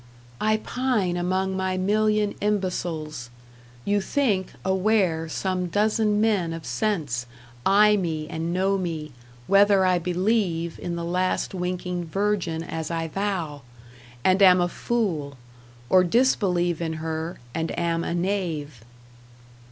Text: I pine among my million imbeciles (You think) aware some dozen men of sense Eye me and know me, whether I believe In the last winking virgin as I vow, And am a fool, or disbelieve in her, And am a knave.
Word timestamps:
I 0.41 0.57
pine 0.57 1.15
among 1.15 1.55
my 1.55 1.77
million 1.77 2.33
imbeciles 2.41 3.29
(You 3.85 4.01
think) 4.01 4.51
aware 4.65 5.29
some 5.29 5.67
dozen 5.67 6.19
men 6.19 6.53
of 6.53 6.65
sense 6.65 7.27
Eye 7.67 7.97
me 7.97 8.27
and 8.27 8.51
know 8.51 8.79
me, 8.79 9.11
whether 9.45 9.85
I 9.85 9.99
believe 9.99 10.79
In 10.79 10.95
the 10.95 11.05
last 11.05 11.53
winking 11.53 12.05
virgin 12.05 12.63
as 12.63 12.89
I 12.89 13.09
vow, 13.09 13.61
And 14.23 14.41
am 14.41 14.59
a 14.59 14.67
fool, 14.69 15.37
or 15.87 16.03
disbelieve 16.03 16.81
in 16.81 16.93
her, 16.93 17.37
And 17.53 17.69
am 17.77 18.03
a 18.03 18.15
knave. 18.15 18.81